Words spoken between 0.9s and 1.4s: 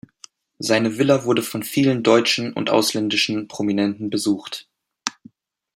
Villa